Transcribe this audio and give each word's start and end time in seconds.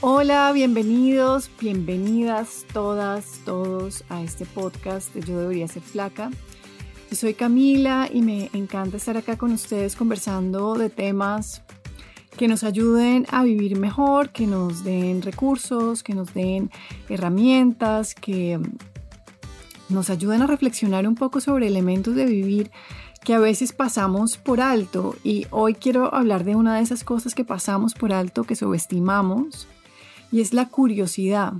Hola, 0.00 0.52
bienvenidos, 0.52 1.50
bienvenidas 1.60 2.64
todas, 2.72 3.40
todos 3.44 4.04
a 4.08 4.22
este 4.22 4.46
podcast 4.46 5.12
de 5.12 5.22
Yo 5.22 5.40
debería 5.40 5.66
ser 5.66 5.82
flaca. 5.82 6.30
Yo 7.10 7.16
soy 7.16 7.34
Camila 7.34 8.08
y 8.12 8.22
me 8.22 8.48
encanta 8.52 8.96
estar 8.96 9.16
acá 9.16 9.36
con 9.36 9.50
ustedes 9.50 9.96
conversando 9.96 10.74
de 10.74 10.88
temas 10.88 11.62
que 12.36 12.46
nos 12.46 12.62
ayuden 12.62 13.26
a 13.30 13.42
vivir 13.42 13.76
mejor, 13.76 14.30
que 14.30 14.46
nos 14.46 14.84
den 14.84 15.20
recursos, 15.20 16.04
que 16.04 16.14
nos 16.14 16.32
den 16.32 16.70
herramientas, 17.08 18.14
que 18.14 18.60
nos 19.88 20.10
ayuden 20.10 20.42
a 20.42 20.46
reflexionar 20.46 21.08
un 21.08 21.16
poco 21.16 21.40
sobre 21.40 21.66
elementos 21.66 22.14
de 22.14 22.26
vivir 22.26 22.70
que 23.24 23.34
a 23.34 23.40
veces 23.40 23.72
pasamos 23.72 24.36
por 24.36 24.60
alto. 24.60 25.16
Y 25.24 25.48
hoy 25.50 25.74
quiero 25.74 26.14
hablar 26.14 26.44
de 26.44 26.54
una 26.54 26.76
de 26.76 26.82
esas 26.82 27.02
cosas 27.02 27.34
que 27.34 27.44
pasamos 27.44 27.94
por 27.94 28.12
alto, 28.12 28.44
que 28.44 28.54
subestimamos, 28.54 29.66
y 30.30 30.40
es 30.40 30.52
la 30.52 30.68
curiosidad. 30.68 31.54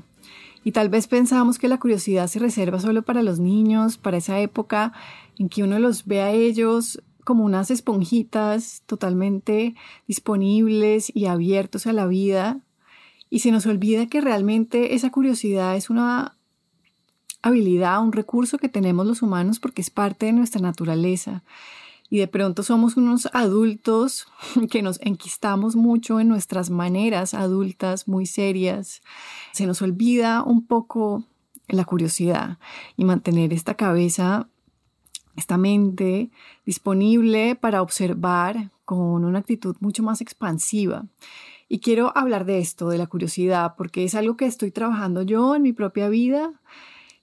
Y 0.64 0.72
tal 0.72 0.88
vez 0.88 1.06
pensamos 1.06 1.58
que 1.58 1.68
la 1.68 1.78
curiosidad 1.78 2.26
se 2.26 2.38
reserva 2.38 2.80
solo 2.80 3.02
para 3.02 3.22
los 3.22 3.38
niños, 3.38 3.96
para 3.96 4.18
esa 4.18 4.40
época 4.40 4.92
en 5.38 5.48
que 5.48 5.62
uno 5.62 5.78
los 5.78 6.06
ve 6.06 6.20
a 6.20 6.32
ellos 6.32 7.02
como 7.24 7.44
unas 7.44 7.70
esponjitas 7.70 8.82
totalmente 8.86 9.74
disponibles 10.06 11.14
y 11.14 11.26
abiertos 11.26 11.86
a 11.86 11.92
la 11.92 12.06
vida 12.06 12.60
y 13.30 13.40
se 13.40 13.50
nos 13.50 13.66
olvida 13.66 14.06
que 14.06 14.20
realmente 14.20 14.94
esa 14.94 15.10
curiosidad 15.10 15.76
es 15.76 15.90
una 15.90 16.36
habilidad, 17.42 18.02
un 18.02 18.12
recurso 18.12 18.58
que 18.58 18.68
tenemos 18.68 19.06
los 19.06 19.22
humanos 19.22 19.60
porque 19.60 19.82
es 19.82 19.90
parte 19.90 20.26
de 20.26 20.32
nuestra 20.32 20.60
naturaleza. 20.60 21.42
Y 22.10 22.18
de 22.18 22.28
pronto 22.28 22.62
somos 22.62 22.96
unos 22.96 23.28
adultos 23.32 24.26
que 24.70 24.82
nos 24.82 25.00
enquistamos 25.02 25.76
mucho 25.76 26.20
en 26.20 26.28
nuestras 26.28 26.70
maneras 26.70 27.34
adultas 27.34 28.08
muy 28.08 28.26
serias. 28.26 29.02
Se 29.52 29.66
nos 29.66 29.82
olvida 29.82 30.42
un 30.42 30.66
poco 30.66 31.24
la 31.68 31.84
curiosidad 31.84 32.58
y 32.96 33.04
mantener 33.04 33.52
esta 33.52 33.74
cabeza 33.74 34.48
esta 35.38 35.56
mente 35.56 36.30
disponible 36.66 37.54
para 37.54 37.80
observar 37.80 38.70
con 38.84 39.24
una 39.24 39.38
actitud 39.38 39.76
mucho 39.80 40.02
más 40.02 40.20
expansiva. 40.20 41.06
Y 41.68 41.80
quiero 41.80 42.16
hablar 42.16 42.44
de 42.44 42.58
esto, 42.58 42.88
de 42.88 42.98
la 42.98 43.06
curiosidad, 43.06 43.74
porque 43.76 44.04
es 44.04 44.14
algo 44.14 44.36
que 44.36 44.46
estoy 44.46 44.70
trabajando 44.70 45.22
yo 45.22 45.54
en 45.54 45.62
mi 45.62 45.72
propia 45.72 46.08
vida. 46.08 46.52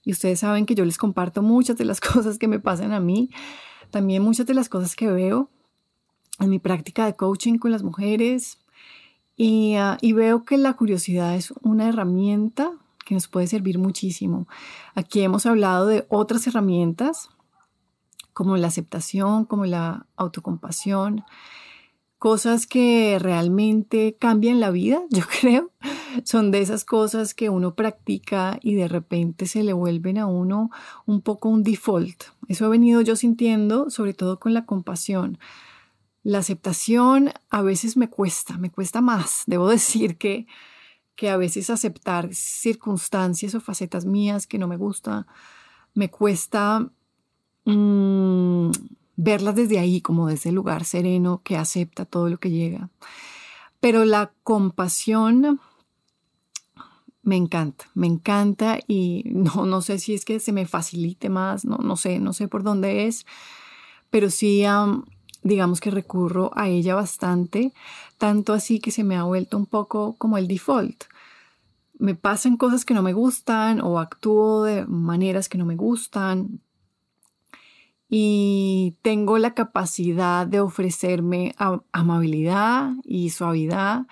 Y 0.02 0.12
ustedes 0.12 0.40
saben 0.40 0.66
que 0.66 0.74
yo 0.74 0.84
les 0.84 0.98
comparto 0.98 1.42
muchas 1.42 1.76
de 1.76 1.84
las 1.84 2.00
cosas 2.12 2.38
que 2.38 2.48
me 2.48 2.60
pasan 2.60 2.92
a 2.92 3.00
mí, 3.00 3.30
también 3.90 4.22
muchas 4.22 4.46
de 4.46 4.54
las 4.54 4.68
cosas 4.68 4.96
que 4.96 5.10
veo 5.10 5.50
en 6.38 6.50
mi 6.50 6.58
práctica 6.58 7.06
de 7.06 7.16
coaching 7.16 7.58
con 7.58 7.70
las 7.70 7.82
mujeres. 7.82 8.58
Y, 9.36 9.74
ah, 9.74 9.98
y 10.00 10.12
veo 10.12 10.44
que 10.44 10.56
la 10.56 10.74
curiosidad 10.74 11.34
es 11.34 11.52
una 11.62 11.88
herramienta 11.88 12.72
que 13.04 13.14
nos 13.14 13.28
puede 13.28 13.46
servir 13.46 13.78
muchísimo. 13.78 14.48
Aquí 14.94 15.20
hemos 15.22 15.46
hablado 15.46 15.86
de 15.86 16.06
otras 16.08 16.46
herramientas 16.46 17.28
como 18.32 18.56
la 18.56 18.66
aceptación, 18.66 19.44
como 19.46 19.64
la 19.64 20.06
autocompasión, 20.16 21.24
cosas 22.18 22.66
que 22.66 23.18
realmente 23.20 24.16
cambian 24.18 24.60
la 24.60 24.70
vida, 24.70 25.02
yo 25.10 25.22
creo. 25.40 25.72
Son 26.24 26.50
de 26.50 26.60
esas 26.60 26.84
cosas 26.84 27.34
que 27.34 27.50
uno 27.50 27.74
practica 27.74 28.58
y 28.62 28.74
de 28.74 28.88
repente 28.88 29.46
se 29.46 29.62
le 29.62 29.72
vuelven 29.72 30.18
a 30.18 30.26
uno 30.26 30.70
un 31.04 31.20
poco 31.20 31.48
un 31.48 31.62
default. 31.62 32.24
Eso 32.48 32.66
he 32.66 32.68
venido 32.68 33.00
yo 33.02 33.16
sintiendo, 33.16 33.90
sobre 33.90 34.14
todo 34.14 34.40
con 34.40 34.54
la 34.54 34.64
compasión. 34.64 35.38
La 36.22 36.38
aceptación 36.38 37.32
a 37.50 37.62
veces 37.62 37.96
me 37.96 38.08
cuesta, 38.08 38.56
me 38.56 38.70
cuesta 38.70 39.00
más. 39.00 39.42
Debo 39.46 39.68
decir 39.70 40.16
que, 40.16 40.46
que 41.14 41.30
a 41.30 41.36
veces 41.36 41.70
aceptar 41.70 42.34
circunstancias 42.34 43.54
o 43.54 43.60
facetas 43.60 44.06
mías 44.06 44.46
que 44.46 44.58
no 44.58 44.68
me 44.68 44.76
gusta, 44.76 45.26
me 45.94 46.10
cuesta 46.10 46.90
Mm, 47.66 48.70
verlas 49.16 49.54
desde 49.54 49.78
ahí, 49.78 50.00
como 50.00 50.28
desde 50.28 50.50
el 50.50 50.54
lugar 50.54 50.84
sereno 50.84 51.40
que 51.42 51.56
acepta 51.56 52.04
todo 52.04 52.28
lo 52.28 52.38
que 52.38 52.50
llega. 52.50 52.90
Pero 53.80 54.04
la 54.04 54.32
compasión 54.42 55.60
me 57.22 57.36
encanta, 57.36 57.86
me 57.94 58.06
encanta 58.06 58.78
y 58.86 59.24
no, 59.32 59.66
no 59.66 59.82
sé 59.82 59.98
si 59.98 60.14
es 60.14 60.24
que 60.24 60.40
se 60.40 60.52
me 60.52 60.66
facilite 60.66 61.28
más, 61.28 61.64
no, 61.64 61.78
no 61.78 61.96
sé, 61.96 62.20
no 62.20 62.32
sé 62.32 62.48
por 62.48 62.62
dónde 62.62 63.06
es, 63.06 63.26
pero 64.10 64.30
sí, 64.30 64.64
digamos 65.42 65.80
que 65.80 65.90
recurro 65.90 66.50
a 66.54 66.68
ella 66.68 66.94
bastante, 66.94 67.72
tanto 68.18 68.52
así 68.52 68.78
que 68.78 68.90
se 68.90 69.04
me 69.04 69.16
ha 69.16 69.24
vuelto 69.24 69.56
un 69.56 69.66
poco 69.66 70.14
como 70.16 70.38
el 70.38 70.46
default. 70.48 71.04
Me 71.98 72.14
pasan 72.14 72.56
cosas 72.56 72.84
que 72.84 72.94
no 72.94 73.02
me 73.02 73.14
gustan 73.14 73.80
o 73.80 73.98
actúo 73.98 74.64
de 74.64 74.86
maneras 74.86 75.48
que 75.48 75.58
no 75.58 75.64
me 75.64 75.76
gustan, 75.76 76.60
y 78.08 78.96
tengo 79.02 79.38
la 79.38 79.54
capacidad 79.54 80.46
de 80.46 80.60
ofrecerme 80.60 81.54
amabilidad 81.92 82.92
y 83.04 83.30
suavidad 83.30 84.06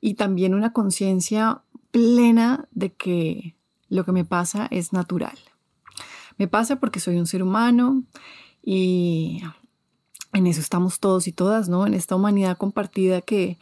y 0.00 0.14
también 0.14 0.54
una 0.54 0.72
conciencia 0.72 1.62
plena 1.90 2.66
de 2.72 2.92
que 2.92 3.56
lo 3.88 4.04
que 4.04 4.12
me 4.12 4.24
pasa 4.24 4.66
es 4.70 4.92
natural. 4.92 5.38
Me 6.38 6.48
pasa 6.48 6.76
porque 6.76 7.00
soy 7.00 7.16
un 7.16 7.26
ser 7.26 7.42
humano 7.42 8.02
y 8.62 9.42
en 10.32 10.46
eso 10.46 10.60
estamos 10.60 10.98
todos 10.98 11.28
y 11.28 11.32
todas, 11.32 11.68
¿no? 11.68 11.86
En 11.86 11.94
esta 11.94 12.16
humanidad 12.16 12.56
compartida 12.56 13.20
que 13.20 13.58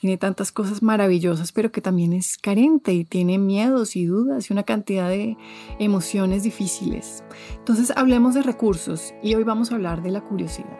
tiene 0.00 0.16
tantas 0.16 0.52
cosas 0.52 0.82
maravillosas, 0.82 1.52
pero 1.52 1.72
que 1.72 1.80
también 1.80 2.12
es 2.12 2.38
carente 2.38 2.92
y 2.92 3.04
tiene 3.04 3.38
miedos 3.38 3.96
y 3.96 4.06
dudas 4.06 4.48
y 4.48 4.52
una 4.52 4.62
cantidad 4.62 5.08
de 5.08 5.36
emociones 5.78 6.42
difíciles. 6.44 7.24
Entonces 7.56 7.92
hablemos 7.96 8.34
de 8.34 8.42
recursos 8.42 9.14
y 9.22 9.34
hoy 9.34 9.44
vamos 9.44 9.72
a 9.72 9.74
hablar 9.74 10.02
de 10.02 10.10
la 10.10 10.20
curiosidad. 10.20 10.78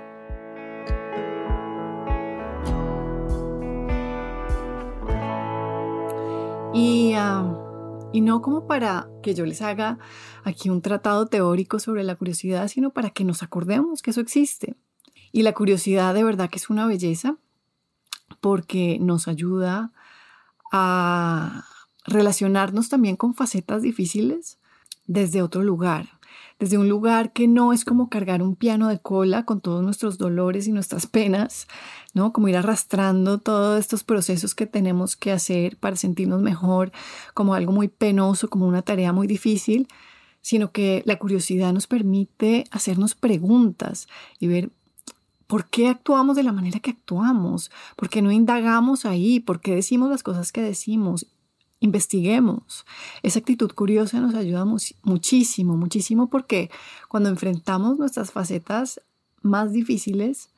Y, 6.75 7.15
ah, 7.17 7.57
no 8.15 8.43
como 8.43 8.67
para 8.67 9.09
que 9.23 9.35
yo 9.35 9.47
les 9.47 9.63
haga 9.63 9.99
aquí 10.45 10.71
un 10.71 10.81
tratado 10.81 11.27
teórico 11.27 11.79
sobre 11.79 12.05
la 12.05 12.15
curiosidad, 12.15 12.69
sino 12.69 12.93
para 12.93 13.11
que 13.11 13.25
nos 13.25 13.43
acordemos 13.43 14.03
que 14.03 14.11
eso 14.11 14.21
existe. 14.21 14.77
Y 15.33 15.43
la 15.43 15.55
curiosidad 15.55 16.15
de 16.15 16.25
verdad 16.25 16.51
que 16.51 16.59
es 16.59 16.71
una 16.71 16.87
belleza 16.87 17.37
porque 18.41 18.99
nos 19.01 19.29
ayuda 19.29 19.93
a 20.73 21.65
relacionarnos 22.05 22.89
también 22.89 23.17
con 23.17 23.35
facetas 23.35 23.83
difíciles 23.83 24.59
desde 25.07 25.43
otro 25.43 25.63
lugar, 25.63 26.09
desde 26.59 26.79
un 26.79 26.89
lugar 26.89 27.33
que 27.33 27.49
no 27.49 27.73
es 27.73 27.85
como 27.85 28.09
cargar 28.09 28.43
un 28.43 28.57
piano 28.57 28.89
de 28.89 28.99
cola 28.99 29.45
con 29.45 29.61
todos 29.61 29.83
nuestros 29.83 30.19
dolores 30.19 30.67
y 30.67 30.73
nuestras 30.73 31.07
penas, 31.07 31.67
¿no? 32.15 32.33
Como 32.33 32.49
ir 32.49 32.57
arrastrando 32.57 33.39
todos 33.39 33.79
estos 33.81 34.05
procesos 34.05 34.55
que 34.55 34.67
tenemos 34.67 35.17
que 35.17 35.33
hacer 35.33 35.77
para 35.77 35.97
sentirnos 35.97 36.43
mejor, 36.43 36.93
como 37.35 37.55
algo 37.55 37.73
muy 37.73 37.89
penoso, 37.89 38.51
como 38.51 38.67
una 38.67 38.83
tarea 38.83 39.13
muy 39.13 39.27
difícil, 39.27 39.89
sino 40.41 40.73
que 40.73 41.03
la 41.05 41.19
curiosidad 41.19 41.73
nos 41.73 41.87
permite 41.87 42.65
hacernos 42.71 43.15
preguntas 43.15 44.09
y 44.39 44.47
ver 44.47 44.71
¿Por 45.49 45.65
qué 45.71 45.89
actuamos 45.89 46.37
de 46.37 46.43
la 46.43 46.53
manera 46.53 46.79
que 46.79 46.91
actuamos? 46.91 47.71
¿Por 47.97 48.11
qué 48.11 48.21
no 48.21 48.31
indagamos 48.31 49.07
ahí? 49.07 49.41
¿Por 49.41 49.61
qué 49.61 49.75
decimos 49.75 50.11
las 50.11 50.23
cosas 50.23 50.53
que 50.53 50.61
decimos? 50.61 51.27
Investiguemos. 51.81 52.85
Esa 53.23 53.39
actitud 53.39 53.73
curiosa 53.73 54.21
nos 54.21 54.35
ayuda 54.35 54.67
muchísimo, 54.67 55.75
muchísimo 55.79 56.29
porque 56.29 56.71
cuando 57.09 57.31
enfrentamos 57.31 57.99
nuestras 57.99 58.31
facetas 58.31 59.01
más 59.41 59.73
difíciles, 59.73 60.51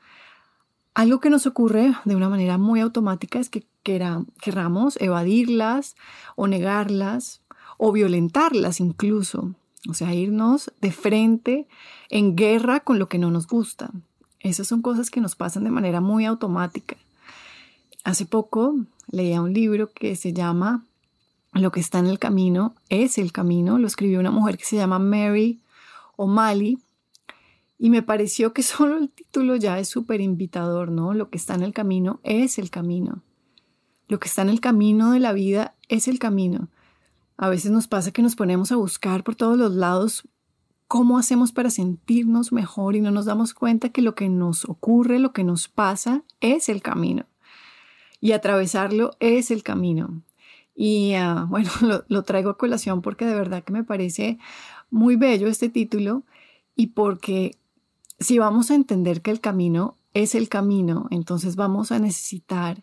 algo 0.92 1.20
que 1.20 1.30
nos 1.30 1.46
ocurre 1.46 1.94
de 2.04 2.16
una 2.16 2.28
manera 2.28 2.58
muy 2.58 2.80
automática 2.80 3.38
es 3.38 3.48
que 3.48 3.64
queramos 3.84 4.96
evadirlas 5.00 5.94
o 6.34 6.48
negarlas 6.48 7.42
o 7.78 7.92
violentarlas 7.92 8.80
incluso. 8.80 9.54
O 9.88 9.94
sea, 9.94 10.12
irnos 10.14 10.72
de 10.80 10.90
frente 10.90 11.68
en 12.08 12.34
guerra 12.34 12.80
con 12.80 12.98
lo 12.98 13.08
que 13.08 13.18
no 13.18 13.30
nos 13.30 13.46
gusta. 13.46 13.92
Esas 14.40 14.66
son 14.66 14.80
cosas 14.82 15.10
que 15.10 15.20
nos 15.20 15.36
pasan 15.36 15.64
de 15.64 15.70
manera 15.70 16.00
muy 16.00 16.24
automática. 16.24 16.96
Hace 18.04 18.24
poco 18.24 18.76
leía 19.10 19.42
un 19.42 19.52
libro 19.52 19.90
que 19.92 20.16
se 20.16 20.32
llama 20.32 20.84
Lo 21.52 21.70
que 21.70 21.80
está 21.80 21.98
en 21.98 22.06
el 22.06 22.18
camino 22.18 22.74
es 22.88 23.18
el 23.18 23.32
camino. 23.32 23.78
Lo 23.78 23.86
escribió 23.86 24.18
una 24.18 24.30
mujer 24.30 24.56
que 24.56 24.64
se 24.64 24.76
llama 24.76 24.98
Mary 24.98 25.60
O'Malley. 26.16 26.78
Y 27.78 27.90
me 27.90 28.02
pareció 28.02 28.52
que 28.54 28.62
solo 28.64 28.96
el 28.96 29.10
título 29.10 29.56
ya 29.56 29.78
es 29.78 29.88
súper 29.88 30.22
invitador, 30.22 30.90
¿no? 30.90 31.12
Lo 31.12 31.28
que 31.28 31.36
está 31.36 31.54
en 31.54 31.62
el 31.62 31.74
camino 31.74 32.20
es 32.22 32.58
el 32.58 32.70
camino. 32.70 33.22
Lo 34.08 34.18
que 34.18 34.28
está 34.28 34.42
en 34.42 34.48
el 34.48 34.60
camino 34.60 35.12
de 35.12 35.20
la 35.20 35.32
vida 35.32 35.74
es 35.88 36.08
el 36.08 36.18
camino. 36.18 36.68
A 37.36 37.48
veces 37.48 37.70
nos 37.70 37.88
pasa 37.88 38.10
que 38.10 38.22
nos 38.22 38.36
ponemos 38.36 38.72
a 38.72 38.76
buscar 38.76 39.22
por 39.22 39.34
todos 39.34 39.56
los 39.56 39.72
lados 39.72 40.24
cómo 40.90 41.18
hacemos 41.18 41.52
para 41.52 41.70
sentirnos 41.70 42.50
mejor 42.50 42.96
y 42.96 43.00
no 43.00 43.12
nos 43.12 43.24
damos 43.24 43.54
cuenta 43.54 43.90
que 43.90 44.02
lo 44.02 44.16
que 44.16 44.28
nos 44.28 44.64
ocurre, 44.64 45.20
lo 45.20 45.32
que 45.32 45.44
nos 45.44 45.68
pasa, 45.68 46.24
es 46.40 46.68
el 46.68 46.82
camino. 46.82 47.26
Y 48.20 48.32
atravesarlo 48.32 49.12
es 49.20 49.52
el 49.52 49.62
camino. 49.62 50.20
Y 50.74 51.14
ah, 51.14 51.46
bueno, 51.48 51.70
lo, 52.08 52.22
traigo 52.24 52.50
a 52.50 52.58
colación 52.58 53.02
porque 53.02 53.24
de 53.24 53.36
verdad 53.36 53.62
que 53.62 53.72
me 53.72 53.84
parece 53.84 54.38
muy 54.90 55.14
bello 55.14 55.46
este 55.46 55.68
título 55.68 56.24
y 56.74 56.88
porque 56.88 57.56
si 58.18 58.40
vamos 58.40 58.72
a 58.72 58.74
entender 58.74 59.22
que 59.22 59.30
el 59.30 59.38
camino 59.38 59.94
es 60.12 60.34
el 60.34 60.48
camino, 60.48 61.06
entonces 61.12 61.54
vamos 61.54 61.92
a 61.92 62.00
necesitar 62.00 62.82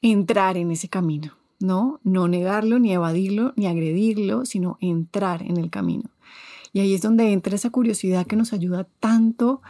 entrar 0.00 0.56
en 0.56 0.70
ese 0.70 0.88
camino, 0.88 1.32
¿no? 1.58 1.98
No 2.04 2.28
negarlo, 2.28 2.78
ni 2.78 2.92
evadirlo, 2.92 3.52
ni 3.56 3.66
agredirlo, 3.66 4.46
sino 4.46 4.78
entrar 4.80 5.42
en 5.42 5.56
el 5.56 5.70
camino. 5.70 6.08
Y 6.72 6.80
ahí 6.80 6.94
es 6.94 7.02
donde 7.02 7.32
entra 7.32 7.54
esa 7.54 7.70
curiosidad 7.70 8.26
que 8.26 8.36
nos 8.36 8.52
ayuda 8.52 8.86
tanto 9.00 9.62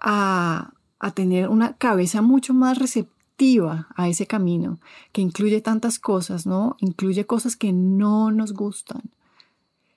a, 0.00 0.72
tener 1.14 1.48
una 1.48 1.76
cabeza 1.76 2.22
mucho 2.22 2.54
más 2.54 2.78
receptiva 2.78 3.88
a 3.96 4.08
ese 4.08 4.26
camino, 4.26 4.78
que 5.10 5.20
incluye 5.20 5.60
tantas 5.60 5.98
cosas, 5.98 6.46
¿no? 6.46 6.76
Incluye 6.78 7.26
cosas 7.26 7.56
que 7.56 7.72
no 7.72 8.30
nos 8.30 8.52
gustan. 8.52 9.02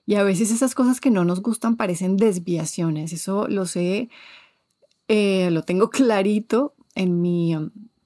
Y 0.07 0.15
a 0.15 0.23
veces 0.23 0.51
esas 0.51 0.73
cosas 0.73 0.99
que 0.99 1.11
no 1.11 1.23
nos 1.25 1.41
gustan 1.41 1.75
parecen 1.75 2.17
desviaciones. 2.17 3.13
Eso 3.13 3.47
lo 3.47 3.65
sé, 3.65 4.09
eh, 5.07 5.51
lo 5.51 5.63
tengo 5.63 5.89
clarito 5.91 6.73
en 6.95 7.21
mi 7.21 7.55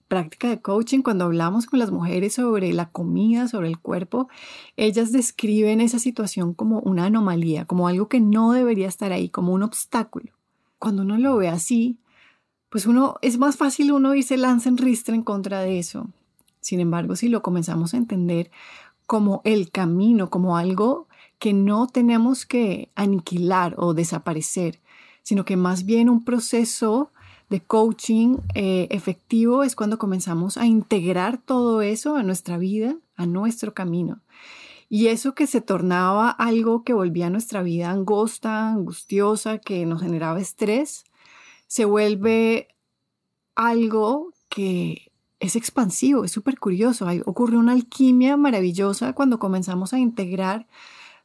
práctica 0.09 0.49
de 0.49 0.59
coaching, 0.59 1.01
cuando 1.01 1.23
hablamos 1.23 1.67
con 1.67 1.79
las 1.79 1.91
mujeres 1.91 2.33
sobre 2.33 2.73
la 2.73 2.89
comida, 2.89 3.47
sobre 3.47 3.69
el 3.69 3.79
cuerpo, 3.79 4.27
ellas 4.75 5.13
describen 5.13 5.79
esa 5.79 5.99
situación 5.99 6.53
como 6.53 6.79
una 6.79 7.05
anomalía, 7.05 7.63
como 7.63 7.87
algo 7.87 8.09
que 8.09 8.19
no 8.19 8.51
debería 8.51 8.87
estar 8.89 9.13
ahí, 9.13 9.29
como 9.29 9.53
un 9.53 9.63
obstáculo. 9.63 10.33
Cuando 10.79 11.03
uno 11.03 11.17
lo 11.17 11.37
ve 11.37 11.47
así, 11.47 11.99
pues 12.69 12.85
uno 12.85 13.15
es 13.21 13.37
más 13.37 13.55
fácil 13.55 13.91
uno 13.91 14.15
irse 14.15 14.35
lanza 14.35 14.67
en 14.67 14.77
ristre 14.77 15.15
en 15.15 15.23
contra 15.23 15.61
de 15.61 15.79
eso. 15.79 16.09
Sin 16.59 16.79
embargo, 16.79 17.15
si 17.15 17.29
lo 17.29 17.41
comenzamos 17.41 17.93
a 17.93 17.97
entender 17.97 18.51
como 19.05 19.41
el 19.45 19.71
camino, 19.71 20.29
como 20.29 20.57
algo 20.57 21.07
que 21.37 21.53
no 21.53 21.87
tenemos 21.87 22.45
que 22.45 22.91
aniquilar 22.95 23.75
o 23.77 23.93
desaparecer, 23.93 24.81
sino 25.23 25.45
que 25.45 25.55
más 25.55 25.85
bien 25.85 26.09
un 26.09 26.25
proceso 26.25 27.11
de 27.49 27.61
coaching 27.61 28.37
eh, 28.53 28.87
efectivo 28.91 29.63
es 29.63 29.75
cuando 29.75 29.97
comenzamos 29.97 30.57
a 30.57 30.65
integrar 30.65 31.37
todo 31.37 31.81
eso 31.81 32.15
a 32.15 32.23
nuestra 32.23 32.57
vida, 32.57 32.95
a 33.15 33.25
nuestro 33.25 33.73
camino. 33.73 34.21
Y 34.87 35.07
eso 35.07 35.35
que 35.35 35.47
se 35.47 35.61
tornaba 35.61 36.29
algo 36.29 36.83
que 36.83 36.93
volvía 36.93 37.29
nuestra 37.29 37.61
vida 37.61 37.91
angosta, 37.91 38.69
angustiosa, 38.69 39.59
que 39.59 39.85
nos 39.85 40.01
generaba 40.01 40.39
estrés, 40.39 41.05
se 41.67 41.85
vuelve 41.85 42.69
algo 43.55 44.33
que 44.49 45.11
es 45.39 45.55
expansivo, 45.55 46.25
es 46.25 46.31
súper 46.31 46.59
curioso. 46.59 47.07
ocurre 47.25 47.57
una 47.57 47.73
alquimia 47.73 48.35
maravillosa 48.35 49.13
cuando 49.13 49.39
comenzamos 49.39 49.93
a 49.93 49.99
integrar 49.99 50.67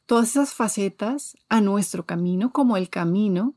todas 0.05 0.29
esas 0.29 0.53
facetas 0.53 1.35
a 1.49 1.61
nuestro 1.61 2.05
camino 2.05 2.51
como 2.51 2.77
el 2.77 2.89
camino 2.89 3.55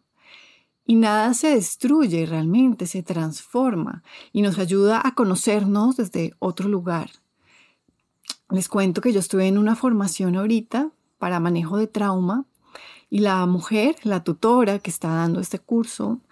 y 0.89 0.95
nada 0.95 1.35
se 1.35 1.51
destruye 1.51 2.25
realmente, 2.25 2.87
se 2.87 3.03
transforma 3.03 4.03
y 4.33 4.41
nos 4.41 4.59
ayuda 4.59 5.03
a 5.05 5.15
conocernos 5.15 5.99
desde 5.99 6.33
otro 6.39 6.67
lugar. 6.67 7.11
Les 8.49 8.71
cuento 8.71 9.03
que 9.03 9.13
yo 9.13 9.21
estuve 9.21 9.47
en 9.49 9.59
una 9.59 9.77
formación 9.77 10.35
ahorita 10.35 10.91
para 11.19 11.41
manejo 11.41 11.77
de 11.77 11.89
trauma 11.89 12.47
y 13.11 13.19
la 13.19 13.45
mujer, 13.45 13.97
la 14.03 14.25
tutora 14.25 14.79
que 14.79 14.89
está 14.89 15.09
dando 15.09 15.41
este 15.41 15.59
curso, 15.59 16.23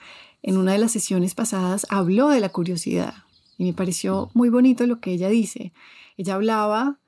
en 0.43 0.57
una 0.57 0.73
de 0.73 0.79
las 0.79 0.93
sesiones 0.93 1.35
pasadas 1.35 1.87
habló 1.91 2.31
de 2.31 2.41
la 2.41 2.49
curiosidad 2.49 3.13
y 3.59 3.65
me 3.65 3.75
pareció 3.75 4.31
muy 4.33 4.49
bonito 4.49 4.87
lo 4.87 5.01
que 5.01 5.13
ella 5.13 5.29
dice. 5.29 5.75
Ella 6.17 6.35
hablaba 6.35 6.99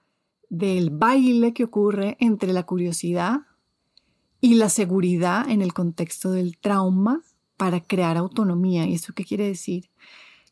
del 0.50 0.90
baile 0.90 1.55
que 1.55 1.64
ocurre 1.64 2.19
entre 2.21 2.52
la 2.52 2.64
curiosidad 2.64 3.47
y 4.43 4.57
la 4.57 4.69
seguridad 4.69 5.49
en 5.49 5.62
el 5.62 5.73
contexto 5.73 6.31
del 6.31 6.59
trauma 6.59 7.23
para 7.59 7.81
crear 7.81 8.17
autonomía. 8.17 8.87
¿Y 8.87 8.95
eso 8.95 9.12
qué 9.12 9.25
quiere 9.25 9.47
decir? 9.47 9.91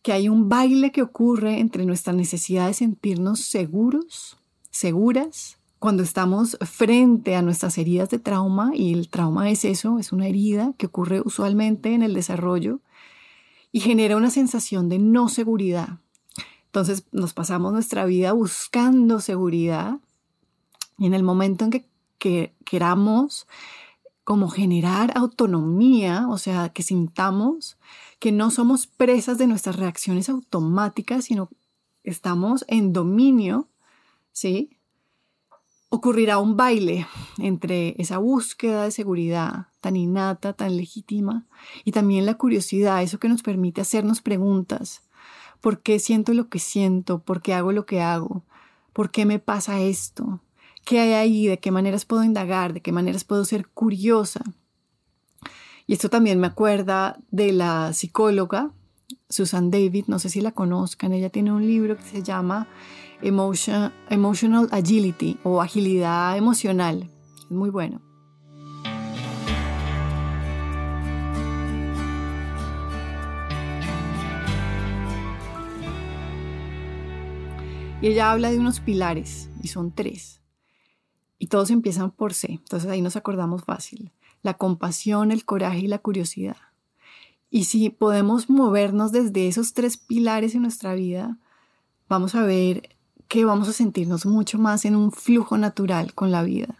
Que 0.03 0.13
hay 0.13 0.29
un 0.29 0.51
baile 0.51 0.93
que 0.93 1.01
ocurre 1.01 1.61
entre 1.61 1.87
nuestra 1.87 2.13
necesidad 2.13 2.67
de 2.67 2.75
sentirnos 2.75 3.41
seguros, 3.41 4.37
seguras, 4.71 5.57
cuando 5.79 6.03
estamos 6.03 6.59
frente 6.63 7.37
a 7.37 7.43
nuestras 7.43 7.79
heridas 7.79 8.11
de 8.11 8.19
trauma, 8.19 8.73
y 8.75 8.93
el 8.93 9.09
trauma 9.09 9.51
es 9.51 9.65
eso, 9.65 9.99
es 9.99 10.13
una 10.13 10.27
herida 10.27 10.75
que 10.77 10.87
ocurre 10.87 11.23
usualmente 11.25 11.95
en 11.95 12.03
el 12.03 12.13
desarrollo 12.13 12.81
y 13.73 13.81
genera 13.81 14.17
una 14.17 14.31
sensación 14.31 14.89
de 14.89 14.99
no 14.99 15.29
seguridad. 15.29 16.01
Entonces 16.67 17.05
nos 17.13 17.35
pasamos 17.35 17.73
nuestra 17.73 18.05
vida 18.05 18.33
buscando 18.33 19.21
seguridad 19.21 19.99
y 20.99 21.07
en 21.07 21.15
el 21.15 21.23
momento 21.23 21.65
en 21.65 21.71
que, 21.71 21.87
que 22.19 22.55
queramos 22.65 23.47
como 24.27 24.49
generar 24.49 25.13
autonomía, 25.17 26.27
o 26.29 26.37
sea, 26.37 26.71
que 26.71 26.83
sintamos 26.83 27.79
que 28.19 28.33
no 28.33 28.51
somos 28.51 28.89
presas 28.89 29.39
de 29.39 29.47
nuestras 29.47 29.77
reacciones 29.77 30.29
automáticas, 30.29 31.27
sino 31.27 31.49
estamos 32.03 32.65
en 32.67 32.93
dominio, 32.93 33.69
¿sí? 34.33 34.81
Ocurrirá 35.91 36.39
un 36.39 36.57
baile 36.57 37.07
entre 37.39 37.95
esa 37.99 38.19
búsqueda 38.19 38.83
de 38.83 38.91
seguridad 38.91 39.69
tan 39.81 39.95
innata, 39.95 40.55
tan 40.55 40.77
legítima, 40.77 41.47
y 41.85 41.93
también 41.93 42.27
la 42.27 42.35
curiosidad, 42.35 43.05
eso 43.05 43.21
que 43.21 43.29
nos 43.29 43.45
permite 43.45 43.81
hacernos 43.81 44.23
preguntas. 44.23 45.05
¿Por 45.61 45.83
qué 45.83 46.01
siento 46.01 46.35
lo 46.35 46.49
que 46.49 46.59
siento? 46.59 47.21
¿Por 47.21 47.43
qué 47.43 47.55
hago 47.55 47.71
lo 47.71 47.87
que 47.87 48.01
hago? 48.01 48.43
¿Por 48.93 49.13
qué 49.13 49.25
me 49.25 49.39
pasa 49.39 49.81
esto? 49.83 50.41
Qué 50.87 51.01
hay 51.01 51.13
ahí, 51.15 51.47
de 51.49 51.59
qué 51.59 51.73
maneras 51.73 52.05
puedo 52.05 52.23
indagar, 52.23 52.73
de 52.73 52.81
qué 52.81 52.93
maneras 52.93 53.25
puedo 53.25 53.45
ser 53.45 53.67
curiosa. 53.67 54.41
Y 55.89 55.93
esto 55.93 56.09
también 56.09 56.39
me 56.39 56.47
acuerda 56.47 57.19
de 57.31 57.53
la 57.53 57.93
psicóloga 57.93 58.71
Susan 59.29 59.73
David, 59.73 60.05
no 60.07 60.21
sé 60.21 60.31
si 60.31 60.41
la 60.41 60.53
conozcan, 60.53 61.13
ella 61.13 61.29
tiene 61.29 61.53
un 61.53 61.67
libro 61.67 61.97
que 61.97 62.05
se 62.05 62.23
llama 62.23 62.69
Emotional 63.21 64.69
Agility 64.71 65.39
o 65.43 65.61
agilidad 65.61 66.37
emocional. 66.37 67.11
Es 67.37 67.51
muy 67.51 67.71
bueno. 67.71 68.01
Y 78.01 78.09
ella 78.09 78.31
habla 78.31 78.51
de 78.51 78.59
unos 78.59 78.79
pilares, 78.79 79.49
y 79.63 79.69
son 79.69 79.91
tres. 79.91 80.46
Y 81.39 81.49
todos 81.49 81.71
empiezan 81.71 82.11
por 82.11 82.35
C, 82.35 82.53
entonces 82.53 82.91
ahí 82.91 83.03
nos 83.03 83.17
acordamos 83.17 83.65
fácil. 83.65 84.13
La 84.43 84.55
compasión, 84.55 85.33
el 85.33 85.45
coraje 85.45 85.81
y 85.81 85.87
la 85.87 85.99
curiosidad. 85.99 86.57
Y 87.51 87.65
si 87.65 87.91
podemos 87.91 88.51
movernos 88.51 89.13
desde 89.13 89.49
esos 89.49 89.75
tres 89.75 89.97
pilares 89.97 90.55
en 90.55 90.63
nuestra 90.63 90.95
vida, 90.95 91.39
vamos 92.09 92.35
a 92.35 92.43
ver 92.43 92.97
que 93.29 93.45
vamos 93.45 93.69
a 93.69 93.73
sentirnos 93.73 94.27
mucho 94.27 94.59
más 94.59 94.85
en 94.85 94.97
un 94.97 95.13
flujo 95.13 95.59
natural 95.59 96.15
con 96.15 96.31
la 96.31 96.43
vida. 96.43 96.77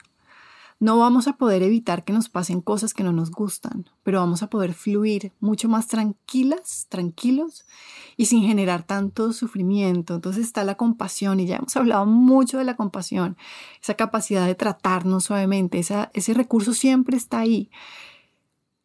No 0.79 0.99
vamos 0.99 1.27
a 1.27 1.39
poder 1.39 1.63
evitar 1.63 2.05
que 2.05 2.13
nos 2.13 2.29
pasen 2.29 2.61
cosas 2.61 2.93
que 2.93 3.03
no 3.03 3.11
nos 3.11 3.31
gustan, 3.31 3.89
pero 4.03 4.21
vamos 4.21 4.43
a 4.43 4.51
poder 4.51 4.75
fluir 4.75 5.33
mucho 5.41 5.71
más 5.71 5.87
tranquilas, 5.87 6.87
tranquilos 6.91 7.65
y 8.19 8.27
sin 8.27 8.43
generar 8.43 8.83
tanto 8.83 9.33
sufrimiento. 9.33 10.17
Entonces 10.17 10.45
está 10.45 10.65
la 10.65 10.75
compasión 10.75 11.41
y 11.41 11.47
ya 11.47 11.57
hemos 11.57 11.75
hablado 11.77 12.05
mucho 12.05 12.59
de 12.59 12.65
la 12.65 12.77
compasión, 12.77 13.39
esa 13.81 13.95
capacidad 13.95 14.47
de 14.47 14.55
tratarnos 14.55 15.25
suavemente, 15.25 15.79
ese 15.79 16.35
recurso 16.35 16.75
siempre 16.75 17.17
está 17.17 17.39
ahí. 17.39 17.71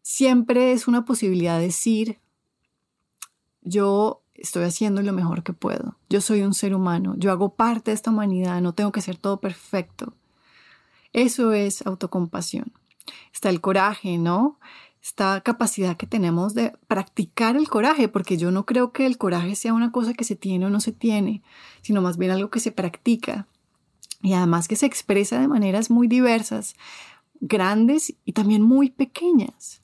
Siempre 0.02 0.72
es 0.72 0.88
una 0.88 1.04
posibilidad 1.04 1.58
de 1.58 1.66
decir, 1.66 2.20
yo 3.62 4.24
estoy 4.34 4.64
haciendo 4.64 5.02
lo 5.02 5.12
mejor 5.12 5.44
que 5.44 5.52
puedo, 5.52 5.98
yo 6.10 6.22
soy 6.22 6.42
un 6.42 6.54
ser 6.54 6.74
humano, 6.74 7.16
yo 7.18 7.32
hago 7.32 7.54
parte 7.56 7.92
de 7.92 7.96
esta 7.96 8.12
humanidad, 8.12 8.62
no 8.62 8.74
tengo 8.74 8.94
que 8.94 9.02
ser 9.02 9.18
todo 9.18 9.42
perfecto 9.42 10.14
eso 11.14 11.54
es 11.54 11.86
autocompasión. 11.86 12.72
Está 13.34 13.50
el 13.50 13.62
coraje, 13.62 14.18
¿no? 14.18 14.60
Esta 15.02 15.42
capacidad 15.42 15.98
que 15.98 16.06
tenemos 16.06 16.54
de 16.54 16.74
practicar 16.88 17.56
el 17.56 17.68
coraje, 17.68 18.08
porque 18.08 18.38
yo 18.38 18.52
no 18.52 18.66
creo 18.66 18.92
que 18.92 19.06
el 19.06 19.18
coraje 19.18 19.56
sea 19.56 19.74
una 19.74 19.92
cosa 19.92 20.14
que 20.14 20.24
se 20.24 20.36
tiene 20.36 20.68
o 20.68 20.70
no 20.70 20.80
se 20.80 20.92
tiene, 20.92 21.42
sino 21.82 22.02
más 22.02 22.18
bien 22.18 22.32
algo 22.32 22.50
que 22.50 22.60
se 22.60 22.72
practica 22.72 23.48
y 24.22 24.34
además 24.34 24.68
que 24.68 24.76
se 24.76 24.86
expresa 24.86 25.40
de 25.40 25.48
maneras 25.48 25.90
muy 25.90 26.08
diversas, 26.08 26.76
grandes 27.40 28.14
y 28.26 28.34
también 28.34 28.62
muy 28.62 28.92
pequeñas. 28.92 29.82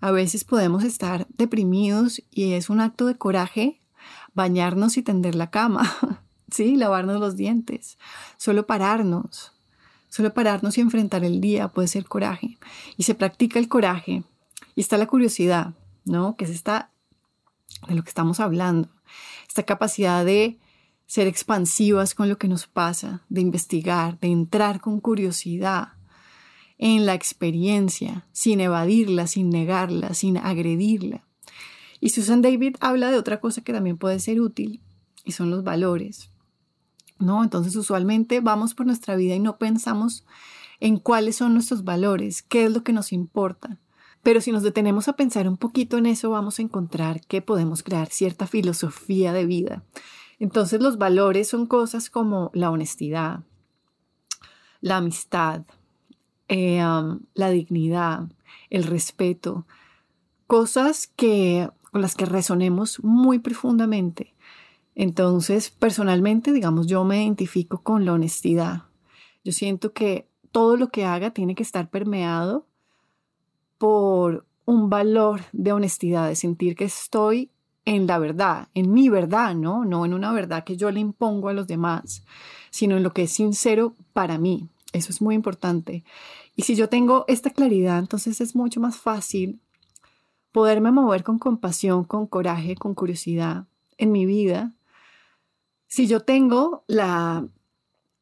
A 0.00 0.10
veces 0.10 0.44
podemos 0.44 0.84
estar 0.84 1.26
deprimidos 1.30 2.22
y 2.30 2.52
es 2.52 2.68
un 2.68 2.80
acto 2.80 3.06
de 3.06 3.16
coraje 3.16 3.80
bañarnos 4.34 4.96
y 4.96 5.02
tender 5.02 5.34
la 5.34 5.50
cama, 5.50 5.90
sí, 6.50 6.76
lavarnos 6.76 7.20
los 7.20 7.36
dientes, 7.36 7.98
solo 8.36 8.66
pararnos, 8.66 9.51
Solo 10.12 10.34
pararnos 10.34 10.76
y 10.76 10.82
enfrentar 10.82 11.24
el 11.24 11.40
día 11.40 11.68
puede 11.68 11.88
ser 11.88 12.04
coraje. 12.04 12.58
Y 12.98 13.04
se 13.04 13.14
practica 13.14 13.58
el 13.58 13.68
coraje. 13.68 14.24
Y 14.74 14.82
está 14.82 14.98
la 14.98 15.06
curiosidad, 15.06 15.72
¿no? 16.04 16.36
Que 16.36 16.44
es 16.44 16.50
esta 16.50 16.90
de 17.88 17.94
lo 17.94 18.02
que 18.02 18.10
estamos 18.10 18.38
hablando. 18.38 18.90
Esta 19.48 19.62
capacidad 19.62 20.22
de 20.22 20.58
ser 21.06 21.26
expansivas 21.28 22.14
con 22.14 22.28
lo 22.28 22.36
que 22.36 22.46
nos 22.46 22.66
pasa, 22.66 23.22
de 23.30 23.40
investigar, 23.40 24.20
de 24.20 24.28
entrar 24.28 24.82
con 24.82 25.00
curiosidad 25.00 25.94
en 26.76 27.06
la 27.06 27.14
experiencia, 27.14 28.26
sin 28.32 28.60
evadirla, 28.60 29.26
sin 29.26 29.48
negarla, 29.48 30.12
sin 30.12 30.36
agredirla. 30.36 31.24
Y 32.00 32.10
Susan 32.10 32.42
David 32.42 32.76
habla 32.80 33.10
de 33.10 33.16
otra 33.16 33.40
cosa 33.40 33.62
que 33.62 33.72
también 33.72 33.96
puede 33.96 34.20
ser 34.20 34.42
útil, 34.42 34.82
y 35.24 35.32
son 35.32 35.50
los 35.50 35.64
valores. 35.64 36.31
¿No? 37.22 37.42
Entonces 37.42 37.76
usualmente 37.76 38.40
vamos 38.40 38.74
por 38.74 38.86
nuestra 38.86 39.16
vida 39.16 39.34
y 39.34 39.40
no 39.40 39.56
pensamos 39.56 40.24
en 40.80 40.98
cuáles 40.98 41.36
son 41.36 41.54
nuestros 41.54 41.84
valores, 41.84 42.42
qué 42.42 42.64
es 42.64 42.72
lo 42.72 42.82
que 42.82 42.92
nos 42.92 43.12
importa. 43.12 43.78
Pero 44.22 44.40
si 44.40 44.52
nos 44.52 44.62
detenemos 44.62 45.08
a 45.08 45.14
pensar 45.14 45.48
un 45.48 45.56
poquito 45.56 45.96
en 45.96 46.06
eso, 46.06 46.30
vamos 46.30 46.58
a 46.58 46.62
encontrar 46.62 47.20
que 47.26 47.42
podemos 47.42 47.82
crear 47.82 48.08
cierta 48.08 48.46
filosofía 48.46 49.32
de 49.32 49.46
vida. 49.46 49.84
Entonces 50.38 50.80
los 50.80 50.98
valores 50.98 51.48
son 51.48 51.66
cosas 51.66 52.10
como 52.10 52.50
la 52.52 52.70
honestidad, 52.70 53.44
la 54.80 54.96
amistad, 54.98 55.62
eh, 56.48 56.82
la 57.34 57.50
dignidad, 57.50 58.28
el 58.68 58.84
respeto, 58.84 59.66
cosas 60.46 61.06
que, 61.06 61.70
con 61.90 62.02
las 62.02 62.14
que 62.14 62.26
resonemos 62.26 63.02
muy 63.02 63.38
profundamente 63.38 64.34
entonces, 64.94 65.70
personalmente, 65.70 66.52
digamos, 66.52 66.86
yo 66.86 67.04
me 67.04 67.22
identifico 67.22 67.82
con 67.82 68.04
la 68.04 68.12
honestidad. 68.12 68.84
Yo 69.44 69.52
siento 69.52 69.92
que 69.92 70.28
todo 70.50 70.76
lo 70.76 70.88
que 70.88 71.04
haga 71.04 71.30
tiene 71.30 71.54
que 71.54 71.62
estar 71.62 71.88
permeado 71.88 72.66
por 73.78 74.46
un 74.64 74.90
valor 74.90 75.40
de 75.52 75.72
honestidad, 75.72 76.28
de 76.28 76.36
sentir 76.36 76.76
que 76.76 76.84
estoy 76.84 77.50
en 77.84 78.06
la 78.06 78.18
verdad, 78.18 78.68
en 78.74 78.92
mi 78.92 79.08
verdad, 79.08 79.54
¿no? 79.54 79.84
No 79.84 80.04
en 80.04 80.14
una 80.14 80.32
verdad 80.32 80.62
que 80.62 80.76
yo 80.76 80.90
le 80.90 81.00
impongo 81.00 81.48
a 81.48 81.52
los 81.52 81.66
demás, 81.66 82.22
sino 82.70 82.96
en 82.96 83.02
lo 83.02 83.12
que 83.12 83.24
es 83.24 83.32
sincero 83.32 83.94
para 84.12 84.38
mí. 84.38 84.68
Eso 84.92 85.10
es 85.10 85.20
muy 85.20 85.34
importante. 85.34 86.04
Y 86.54 86.62
si 86.62 86.76
yo 86.76 86.88
tengo 86.88 87.24
esta 87.28 87.50
claridad, 87.50 87.98
entonces 87.98 88.40
es 88.40 88.54
mucho 88.54 88.78
más 88.78 88.98
fácil 88.98 89.58
poderme 90.52 90.92
mover 90.92 91.24
con 91.24 91.38
compasión, 91.38 92.04
con 92.04 92.26
coraje, 92.26 92.76
con 92.76 92.94
curiosidad 92.94 93.64
en 93.96 94.12
mi 94.12 94.26
vida 94.26 94.72
si 95.92 96.06
yo 96.06 96.20
tengo 96.20 96.84
la, 96.86 97.46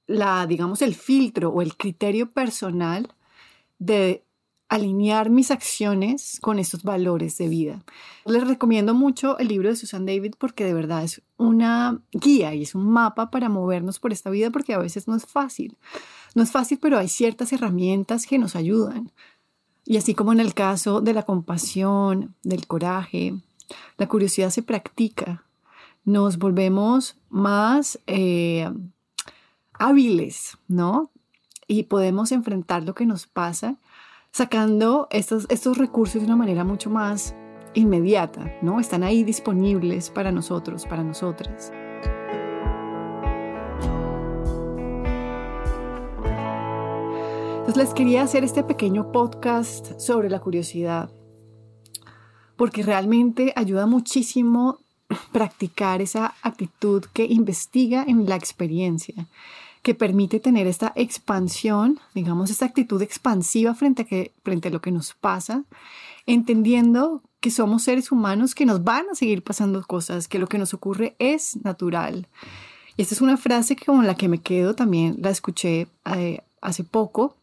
la, 0.09 0.45
digamos, 0.49 0.83
el 0.83 0.97
filtro 0.97 1.51
o 1.51 1.63
el 1.63 1.77
criterio 1.77 2.33
personal 2.33 3.15
de 3.79 4.25
alinear 4.69 5.31
mis 5.31 5.53
acciones 5.53 6.41
con 6.41 6.59
estos 6.59 6.83
valores 6.83 7.39
de 7.39 7.47
vida. 7.47 7.85
Les 8.27 8.45
recomiendo 8.45 8.93
mucho 8.93 9.39
el 9.39 9.47
libro 9.47 9.69
de 9.69 9.77
Susan 9.77 10.05
David 10.05 10.35
porque 10.37 10.65
de 10.65 10.75
verdad 10.75 11.05
es 11.05 11.23
una 11.37 12.03
guía 12.11 12.53
y 12.57 12.63
es 12.63 12.75
un 12.75 12.91
mapa 12.91 13.31
para 13.31 13.49
movernos 13.49 14.01
por 14.01 14.11
esta 14.11 14.31
vida 14.31 14.51
porque 14.51 14.75
a 14.75 14.79
veces 14.79 15.07
no 15.07 15.15
es 15.15 15.25
fácil. 15.25 15.79
No 16.35 16.43
es 16.43 16.51
fácil, 16.51 16.81
pero 16.83 16.99
hay 16.99 17.07
ciertas 17.07 17.53
herramientas 17.53 18.27
que 18.27 18.41
nos 18.41 18.57
ayudan. 18.57 19.13
Y 19.85 19.97
así 19.97 20.15
como 20.15 20.33
en 20.33 20.41
el 20.41 20.55
caso 20.55 21.03
de 21.03 21.15
la 21.15 21.23
compasión, 21.23 22.35
del 22.43 22.67
coraje, 22.67 23.35
la 23.97 24.09
curiosidad 24.09 24.51
se 24.51 24.65
practica, 24.65 25.45
nos 26.05 26.39
volvemos 26.39 27.17
más 27.29 27.99
eh, 28.07 28.71
hábiles, 29.73 30.59
¿no? 30.69 31.11
Y 31.67 31.85
podemos 31.85 32.33
enfrentar 32.33 32.83
lo 32.85 32.95
que 32.95 33.07
nos 33.07 33.27
pasa 33.27 33.79
sacando 34.33 35.09
estos, 35.11 35.47
estos 35.49 35.79
recursos 35.79 36.21
de 36.21 36.27
una 36.27 36.37
manera 36.37 36.65
mucho 36.65 36.91
más 36.91 37.35
inmediata, 37.75 38.53
¿no? 38.63 38.81
Están 38.81 39.03
ahí 39.03 39.25
disponibles 39.25 40.11
para 40.11 40.33
nosotros, 40.33 40.87
para 40.87 41.03
nosotras. 41.03 41.73
Entonces 47.71 47.77
les 47.77 47.95
quería 47.95 48.23
hacer 48.23 48.43
este 48.43 48.65
pequeño 48.65 49.13
podcast 49.13 50.01
sobre 50.01 50.29
la 50.29 50.41
curiosidad, 50.41 51.13
porque 52.57 52.83
realmente 52.83 53.53
ayuda 53.55 53.87
muchísimo 53.87 54.79
practicar 55.33 56.01
esa 56.03 56.35
actitud 56.43 57.05
que 57.13 57.25
investiga 57.25 58.05
en 58.07 58.27
la 58.29 58.37
experiencia, 58.37 59.27
que 59.83 59.95
permite 59.95 60.41
tener 60.41 60.67
esta 60.67 60.93
expansión, 60.95 61.99
digamos, 62.15 62.51
esta 62.51 62.67
actitud 62.67 63.01
expansiva 63.03 63.75
frente 63.75 64.03
a, 64.03 64.43
frente 64.43 64.69
a 64.69 64.71
lo 64.71 64.81
que 64.81 64.93
nos 64.93 65.15
pasa, 65.15 65.65
entendiendo 66.27 67.23
que 67.41 67.51
somos 67.51 67.83
seres 67.83 68.13
humanos 68.13 68.55
que 68.55 68.67
nos 68.67 68.85
van 68.85 69.07
a 69.11 69.15
seguir 69.15 69.43
pasando 69.43 69.83
cosas, 69.83 70.29
que 70.29 70.39
lo 70.39 70.47
que 70.47 70.59
nos 70.59 70.75
ocurre 70.75 71.17
es 71.19 71.57
natural. 71.65 72.29
Y 72.97 73.03
esta 73.03 73.15
es 73.15 73.21
una 73.21 73.39
frase 73.39 73.77
que 73.77 73.87
con 73.87 74.07
la 74.07 74.15
que 74.15 74.29
me 74.29 74.43
quedo 74.43 74.75
también, 74.75 75.17
la 75.21 75.31
escuché 75.31 75.89
eh, 76.05 76.41
hace 76.61 76.85
poco 76.85 77.37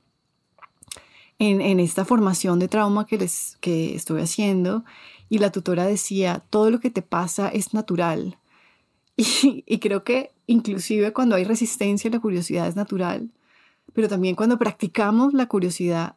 en, 1.39 1.61
en, 1.61 1.79
esta 1.79 2.05
formación 2.05 2.59
de 2.59 2.67
trauma 2.67 3.07
que, 3.07 3.17
les, 3.17 3.57
que 3.59 3.95
estoy 3.95 4.21
haciendo 4.21 4.83
y 5.29 5.39
la 5.39 5.51
tutora 5.51 5.85
decía, 5.85 6.43
todo 6.49 6.69
lo 6.69 6.79
que 6.79 6.89
te 6.89 7.01
pasa 7.01 7.49
es 7.49 7.73
natural. 7.73 8.37
Y, 9.17 9.79
creo 9.79 10.03
que 10.03 10.31
inclusive 10.45 11.11
cuando 11.11 11.35
hay 11.35 11.43
resistencia, 11.43 12.09
la 12.11 12.19
curiosidad 12.19 12.67
es 12.67 12.75
natural, 12.75 13.31
pero 13.93 14.07
también 14.07 14.35
cuando 14.35 14.59
practicamos 14.59 15.33
la 15.33 15.47
curiosidad 15.47 16.15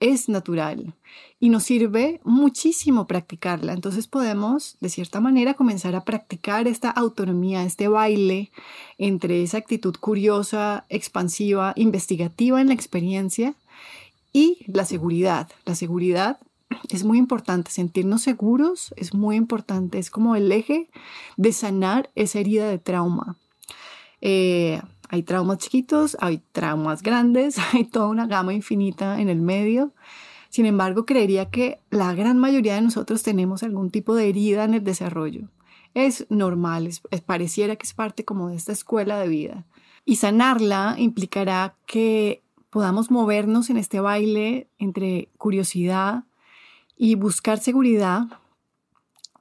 es 0.00 0.28
natural 0.28 0.94
y 1.38 1.48
nos 1.48 1.62
sirve 1.62 2.20
muchísimo 2.24 3.06
practicarla. 3.06 3.72
Entonces 3.72 4.08
podemos, 4.08 4.76
de 4.80 4.88
cierta 4.88 5.20
manera, 5.20 5.54
comenzar 5.54 5.94
a 5.94 6.04
practicar 6.04 6.66
esta 6.66 6.90
autonomía, 6.90 7.64
este 7.64 7.88
baile 7.88 8.50
entre 8.98 9.42
esa 9.42 9.58
actitud 9.58 9.94
curiosa, 9.98 10.84
expansiva, 10.88 11.72
investigativa 11.76 12.60
en 12.60 12.66
la 12.66 12.74
experiencia 12.74 13.54
y 14.32 14.64
la 14.66 14.84
seguridad. 14.84 15.48
La 15.64 15.76
seguridad 15.76 16.38
es 16.88 17.04
muy 17.04 17.18
importante 17.18 17.70
sentirnos 17.70 18.22
seguros, 18.22 18.92
es 18.96 19.14
muy 19.14 19.36
importante, 19.36 19.98
es 19.98 20.10
como 20.10 20.36
el 20.36 20.50
eje 20.52 20.88
de 21.36 21.52
sanar 21.52 22.10
esa 22.14 22.38
herida 22.40 22.68
de 22.68 22.78
trauma. 22.78 23.36
Eh, 24.20 24.80
hay 25.08 25.22
traumas 25.24 25.58
chiquitos, 25.58 26.16
hay 26.20 26.40
traumas 26.52 27.02
grandes, 27.02 27.56
hay 27.72 27.84
toda 27.84 28.06
una 28.08 28.26
gama 28.26 28.54
infinita 28.54 29.20
en 29.20 29.28
el 29.28 29.42
medio. 29.42 29.92
Sin 30.48 30.66
embargo, 30.66 31.06
creería 31.06 31.50
que 31.50 31.80
la 31.90 32.14
gran 32.14 32.38
mayoría 32.38 32.74
de 32.74 32.82
nosotros 32.82 33.22
tenemos 33.22 33.62
algún 33.62 33.90
tipo 33.90 34.14
de 34.14 34.28
herida 34.28 34.64
en 34.64 34.74
el 34.74 34.84
desarrollo. 34.84 35.48
Es 35.94 36.26
normal, 36.30 36.86
es, 36.86 37.00
pareciera 37.20 37.76
que 37.76 37.86
es 37.86 37.94
parte 37.94 38.24
como 38.24 38.48
de 38.48 38.56
esta 38.56 38.72
escuela 38.72 39.18
de 39.18 39.28
vida. 39.28 39.64
Y 40.04 40.16
sanarla 40.16 40.94
implicará 40.98 41.74
que 41.86 42.42
podamos 42.70 43.10
movernos 43.10 43.70
en 43.70 43.76
este 43.76 44.00
baile 44.00 44.68
entre 44.78 45.28
curiosidad 45.36 46.24
y 46.96 47.14
buscar 47.14 47.58
seguridad 47.58 48.26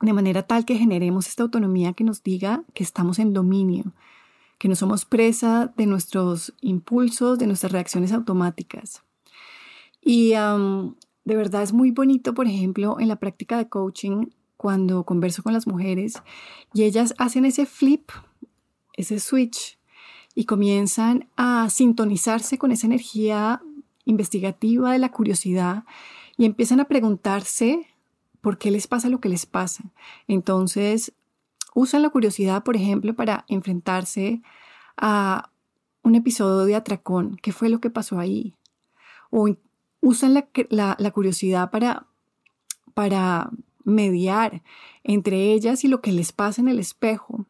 de 0.02 0.14
manera 0.14 0.44
tal 0.44 0.66
que 0.66 0.78
generemos 0.78 1.28
esta 1.28 1.44
autonomía 1.44 1.94
que 1.94 2.04
nos 2.04 2.24
diga 2.24 2.64
que 2.74 2.84
estamos 2.84 3.20
en 3.20 3.34
dominio, 3.34 3.94
que 4.58 4.68
no 4.68 4.76
somos 4.76 5.06
presa 5.06 5.72
de 5.78 5.86
nuestros 5.86 6.54
impulsos, 6.62 7.38
de 7.38 7.48
nuestras 7.48 7.72
reacciones 7.72 8.12
automáticas. 8.12 9.04
Y 10.02 10.32
de 10.32 11.36
verdad 11.36 11.62
es 11.62 11.74
muy 11.74 11.92
bonito, 11.92 12.34
por 12.34 12.48
ejemplo, 12.48 13.00
en 13.00 13.08
la 13.08 13.18
práctica 13.18 13.58
de 13.58 13.70
coaching, 13.70 14.28
cuando 14.58 15.06
converso 15.06 15.42
con 15.42 15.54
las 15.54 15.66
mujeres 15.66 16.22
y 16.74 16.84
ellas 16.84 17.16
hacen 17.18 17.46
ese 17.46 17.66
flip, 17.66 18.12
ese 18.94 19.20
switch, 19.20 19.80
y 20.36 20.46
comienzan 20.46 21.28
a 21.36 21.70
sintonizarse 21.70 22.58
con 22.58 22.72
esa 22.72 22.88
energía 22.88 23.62
investigativa 24.06 24.92
de 24.94 25.00
la 25.00 25.12
curiosidad 25.12 25.84
y 26.38 26.46
empiezan 26.46 26.80
a 26.80 26.86
preguntarse 26.86 27.88
por 28.42 28.58
qué 28.58 28.72
les 28.72 28.88
pasa 28.88 29.10
lo 29.10 29.20
que 29.20 29.30
les 29.30 29.46
pasa. 29.46 29.84
Entonces, 30.28 31.14
usan 31.74 32.02
la 32.02 32.10
curiosidad, 32.10 32.64
por 32.64 32.76
ejemplo, 32.76 33.16
para 33.16 33.46
enfrentarse 33.48 34.42
a 34.98 35.52
un 36.04 36.16
episodio 36.16 36.66
de 36.66 36.76
atracón, 36.76 37.38
qué 37.42 37.52
fue 37.52 37.70
lo 37.70 37.80
que 37.80 37.90
pasó 37.90 38.20
ahí. 38.20 38.56
O 39.30 39.48
usan 40.02 40.34
la, 40.34 41.12
curiosidad 41.12 41.70
para, 41.72 42.08
para 42.94 43.52
mediar 43.84 44.64
entre 45.04 45.54
ellas 45.54 45.84
y 45.84 45.88
lo 45.88 46.02
que 46.02 46.12
les 46.12 46.32
pasa 46.32 46.62
en 46.62 46.68
el 46.68 46.80
espejo. 46.80 47.46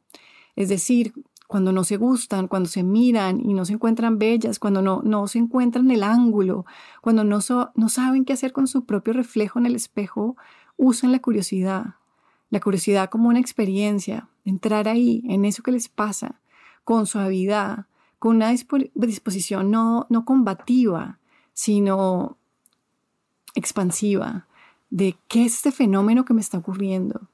Es 0.55 0.69
decir, 0.69 1.13
cuando 1.51 1.74
no 1.74 1.84
se 1.84 1.98
gustan, 1.98 2.48
cuando 2.48 2.70
se 2.70 2.81
miran 2.81 3.41
y 3.41 3.53
no 3.53 3.65
se 3.65 3.74
encuentran 3.74 4.17
bellas, 4.17 4.58
cuando 4.58 4.81
no, 4.81 5.01
no 5.03 5.27
se 5.27 5.38
encuentran 5.38 5.91
el 5.91 6.01
ángulo, 6.01 6.65
cuando 7.01 7.25
no, 7.25 7.39
no 7.75 7.89
saben 7.89 8.24
qué 8.24 8.31
hacer 8.31 8.53
con 8.53 8.67
su 8.67 8.86
propio 8.86 9.12
reflejo 9.12 9.60
en 9.60 9.65
el 9.65 9.75
espejo, 9.75 10.38
usan 10.77 11.12
la 11.12 11.20
curiosidad. 11.20 11.96
La 12.51 12.62
curiosidad 12.62 13.10
como 13.10 13.27
una 13.27 13.41
experiencia, 13.41 14.29
entrar 14.46 14.88
ahí, 14.88 15.24
en 15.27 15.43
eso 15.43 15.62
que 15.62 15.74
les 15.74 15.89
pasa, 15.89 16.39
con 16.86 17.05
suavidad, 17.05 17.86
con 18.17 18.38
una 18.38 18.51
disposición 18.96 19.72
no, 19.72 20.08
no 20.08 20.24
combativa, 20.24 21.20
sino 21.51 22.38
expansiva, 23.55 24.48
de 24.89 25.17
qué 25.27 25.43
es 25.43 25.55
este 25.55 25.74
fenómeno 25.74 26.24
que 26.24 26.34
me 26.34 26.39
está 26.39 26.60
ocurriendo, 26.60 27.27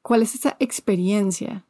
cuál 0.00 0.22
es 0.22 0.34
esta 0.34 0.56
experiencia. 0.60 1.66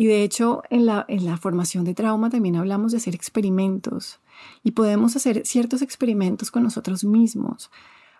Y 0.00 0.06
de 0.06 0.22
hecho, 0.22 0.62
en 0.70 0.86
la, 0.86 1.04
en 1.08 1.24
la 1.24 1.36
formación 1.38 1.84
de 1.84 1.92
trauma 1.92 2.30
también 2.30 2.54
hablamos 2.54 2.92
de 2.92 2.98
hacer 2.98 3.16
experimentos 3.16 4.20
y 4.62 4.70
podemos 4.70 5.16
hacer 5.16 5.44
ciertos 5.44 5.82
experimentos 5.82 6.52
con 6.52 6.62
nosotros 6.62 7.02
mismos. 7.02 7.72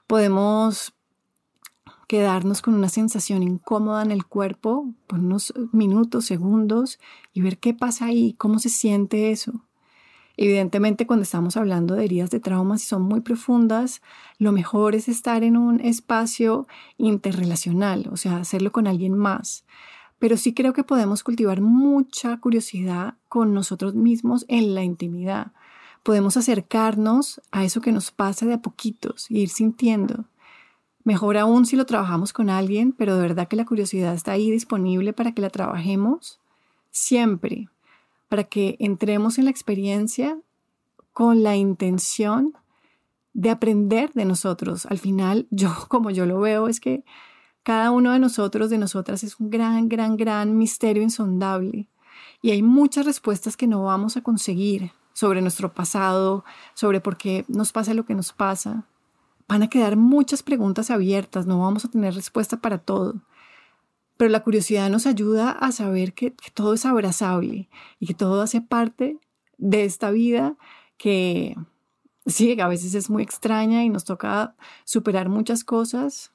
Podemos 0.09 0.93
quedarnos 2.09 2.63
con 2.63 2.75
una 2.75 2.89
sensación 2.89 3.45
incómoda 3.45 4.03
en 4.03 4.11
el 4.11 4.27
cuerpo 4.27 4.93
por 5.07 5.21
unos 5.21 5.55
minutos, 5.71 6.25
segundos 6.25 6.99
y 7.33 7.43
ver 7.43 7.59
qué 7.59 7.75
pasa 7.75 8.07
ahí, 8.07 8.35
cómo 8.37 8.59
se 8.59 8.71
siente 8.71 9.31
eso. 9.31 9.65
Evidentemente, 10.37 11.07
cuando 11.07 11.23
estamos 11.23 11.57
hablando 11.57 11.95
de 11.95 12.07
heridas 12.07 12.31
de 12.31 12.41
traumas 12.41 12.83
y 12.83 12.87
son 12.87 13.03
muy 13.03 13.21
profundas, 13.21 14.03
lo 14.41 14.51
mejor 14.51 14.97
es 14.97 15.09
estar 15.09 15.45
en 15.45 15.57
un 15.57 15.79
espacio 15.79 16.67
interrelacional, 16.97 18.09
o 18.11 18.17
sea, 18.17 18.39
hacerlo 18.39 18.73
con 18.73 18.89
alguien 18.89 19.17
más. 19.17 19.65
Pero 20.19 20.37
sí 20.37 20.55
creo 20.55 20.73
que 20.73 20.85
podemos 20.85 21.23
cultivar 21.23 21.61
mucha 21.61 22.39
curiosidad 22.39 23.15
con 23.29 23.55
nosotros 23.55 23.95
mismos 23.95 24.45
en 24.49 24.75
la 24.75 24.83
intimidad. 24.83 25.53
Podemos 26.03 26.37
acercarnos 26.37 27.41
a 27.51 27.65
eso 27.65 27.81
que 27.81 27.93
nos 27.93 28.11
pasa 28.11 28.47
de 28.47 28.55
a 28.55 28.63
poquitos 28.63 29.31
e 29.31 29.39
ir 29.39 29.49
sintiendo. 29.49 30.25
Mejor 31.05 31.39
aún 31.39 31.67
si 31.67 31.77
lo 31.77 31.87
trabajamos 31.87 32.33
con 32.33 32.51
alguien, 32.51 32.93
pero 32.93 33.15
de 33.15 33.23
verdad 33.23 33.49
que 33.49 33.57
la 33.57 33.65
curiosidad 33.65 34.15
está 34.15 34.33
ahí 34.33 34.51
disponible 34.51 35.13
para 35.13 35.33
que 35.33 35.41
la 35.41 35.51
trabajemos 35.51 36.41
siempre, 36.91 37.69
para 38.29 38.45
que 38.45 38.77
entremos 38.79 39.39
en 39.39 39.45
la 39.45 39.51
experiencia 39.51 40.39
con 41.13 41.43
la 41.43 41.57
intención 41.57 42.55
de 43.33 43.51
aprender 43.51 44.13
de 44.15 44.25
nosotros. 44.25 44.87
Al 44.87 44.99
final, 44.99 45.47
yo 45.51 45.71
como 45.89 46.11
yo 46.11 46.27
lo 46.27 46.41
veo, 46.41 46.69
es 46.69 46.81
que 46.81 47.05
cada 47.69 47.91
uno 47.91 48.13
de 48.13 48.19
nosotros, 48.19 48.71
de 48.71 48.79
nosotras, 48.79 49.23
es 49.23 49.39
un 49.39 49.51
gran, 49.51 49.91
gran, 49.91 50.17
gran 50.17 50.57
misterio 50.57 51.03
insondable. 51.03 51.87
Y 52.41 52.53
hay 52.53 52.63
muchas 52.63 53.05
respuestas 53.05 53.59
que 53.59 53.67
no 53.67 53.85
vamos 53.85 54.17
a 54.17 54.23
conseguir 54.23 54.93
sobre 55.13 55.43
nuestro 55.43 55.75
pasado, 55.75 56.47
sobre 56.73 57.03
por 57.03 57.19
qué 57.19 57.45
nos 57.47 57.73
pasa 57.73 57.93
lo 57.93 58.07
que 58.07 58.15
nos 58.15 58.33
pasa 58.33 58.87
van 59.49 59.63
a 59.63 59.69
quedar 59.69 59.97
muchas 59.97 60.43
preguntas 60.43 60.91
abiertas, 60.91 61.47
no 61.47 61.59
vamos 61.61 61.85
a 61.85 61.91
tener 61.91 62.15
respuesta 62.15 62.59
para 62.59 62.79
todo. 62.79 63.21
Pero 64.17 64.31
la 64.31 64.43
curiosidad 64.43 64.89
nos 64.89 65.07
ayuda 65.07 65.51
a 65.51 65.73
saber 65.73 66.15
que, 66.15 66.35
todo 66.55 66.73
es 66.73 66.87
abrazable 66.87 67.69
y 68.01 68.07
que 68.07 68.15
todo 68.15 68.41
hace 68.41 68.63
parte 68.63 69.19
de 69.59 69.85
esta 69.85 70.11
vida 70.11 70.57
que 70.97 71.55
sí, 72.25 72.59
a 72.61 72.69
veces 72.69 72.95
es 72.95 73.11
muy 73.11 73.23
extraña 73.23 73.85
y 73.85 73.91
nos 73.91 74.05
toca 74.05 74.55
superar 74.85 75.29
muchas 75.29 75.65
cosas, 75.65 76.33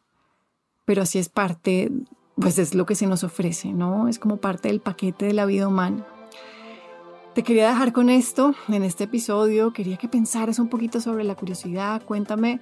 pero 0.85 1.01
así 1.01 1.19
es 1.19 1.29
parte, 1.29 1.91
pues 2.35 2.57
es 2.57 2.73
lo 2.75 2.85
que 2.85 2.95
se 2.95 3.07
nos 3.07 3.23
ofrece, 3.23 3.73
¿no? 3.73 4.07
Es 4.07 4.19
como 4.19 4.37
parte 4.37 4.69
del 4.69 4.79
paquete 4.79 5.25
de 5.25 5.33
la 5.33 5.45
vida 5.45 5.67
humana. 5.67 6.05
Te 7.33 7.43
quería 7.43 7.67
dejar 7.67 7.93
con 7.93 8.09
esto 8.09 8.53
en 8.67 8.83
este 8.83 9.05
episodio, 9.05 9.73
quería 9.73 9.97
que 9.97 10.07
pensaras 10.07 10.59
un 10.59 10.69
poquito 10.69 11.01
sobre 11.01 11.23
la 11.23 11.35
curiosidad, 11.35 12.03
cuéntame 12.03 12.59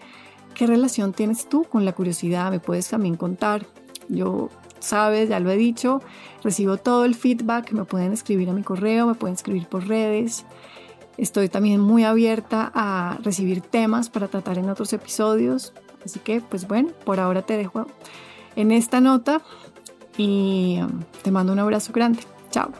¿Qué 0.54 0.68
relación 0.68 1.14
tienes 1.14 1.48
tú 1.48 1.64
con 1.64 1.86
la 1.86 1.94
curiosidad? 1.94 2.52
Me 2.52 2.60
puedes 2.60 2.90
también 2.90 3.16
contar. 3.16 3.66
Yo, 4.10 4.50
sabes, 4.80 5.30
ya 5.30 5.40
lo 5.40 5.50
he 5.50 5.56
dicho, 5.56 6.02
recibo 6.44 6.78
todo 6.78 7.06
el 7.06 7.16
feedback, 7.16 7.72
me 7.72 7.86
pueden 7.86 8.12
escribir 8.12 8.50
a 8.50 8.54
mi 8.54 8.64
correo, 8.64 9.08
me 9.08 9.16
pueden 9.16 9.36
escribir 9.36 9.68
por 9.68 9.88
redes. 9.88 10.46
Estoy 11.18 11.50
también 11.50 11.80
muy 11.80 12.04
abierta 12.04 12.72
a 12.74 13.18
recibir 13.24 13.62
temas 13.62 14.10
para 14.10 14.28
tratar 14.28 14.58
en 14.58 14.70
otros 14.70 14.92
episodios. 14.94 15.74
Así 16.06 16.20
que, 16.20 16.42
pues 16.42 16.68
bueno, 16.68 16.90
por 17.06 17.20
ahora 17.20 17.42
te 17.42 17.58
dejo 17.58 17.88
en 18.56 18.72
esta 18.72 19.00
nota 19.00 19.42
y 20.18 20.80
um, 20.82 21.02
te 21.24 21.32
mando 21.32 21.54
un 21.54 21.60
abrazo 21.60 21.94
grande. 21.94 22.22
Chao. 22.52 22.72